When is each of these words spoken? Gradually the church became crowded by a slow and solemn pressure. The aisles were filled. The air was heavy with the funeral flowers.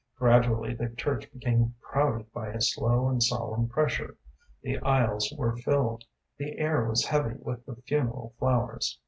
Gradually 0.17 0.73
the 0.73 0.89
church 0.89 1.31
became 1.31 1.75
crowded 1.79 2.33
by 2.33 2.47
a 2.47 2.59
slow 2.59 3.07
and 3.07 3.21
solemn 3.21 3.69
pressure. 3.69 4.17
The 4.63 4.79
aisles 4.79 5.31
were 5.37 5.57
filled. 5.57 6.05
The 6.39 6.57
air 6.57 6.85
was 6.89 7.05
heavy 7.05 7.35
with 7.37 7.63
the 7.67 7.75
funeral 7.75 8.33
flowers. 8.39 8.97